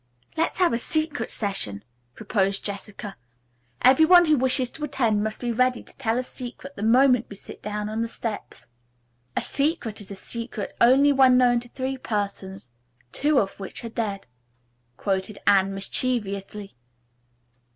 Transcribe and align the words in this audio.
"Let's 0.35 0.57
have 0.57 0.73
a 0.73 0.79
'secret' 0.79 1.29
session," 1.29 1.83
proposed 2.15 2.65
Jessica. 2.65 3.15
"Every 3.83 4.03
one 4.03 4.25
who 4.25 4.35
wishes 4.35 4.71
to 4.71 4.83
attend 4.83 5.23
must 5.23 5.39
be 5.39 5.51
ready 5.51 5.83
to 5.83 5.95
tell 5.95 6.17
a 6.17 6.23
secret 6.23 6.75
the 6.75 6.81
moment 6.81 7.27
we 7.29 7.35
sit 7.35 7.61
down 7.61 7.87
on 7.87 8.01
the 8.01 8.07
steps." 8.07 8.65
"'A 9.37 9.43
secret 9.43 10.01
is 10.01 10.09
a 10.09 10.15
secret, 10.15 10.73
only, 10.81 11.13
when 11.13 11.37
known 11.37 11.59
to 11.59 11.69
three 11.69 11.99
persons, 11.99 12.71
two 13.11 13.37
of 13.39 13.59
which 13.59 13.85
are 13.85 13.89
dead,'" 13.89 14.25
quoted 14.97 15.37
Anne 15.45 15.71
mischievously. 15.71 16.73